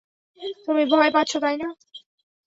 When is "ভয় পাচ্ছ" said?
0.91-1.31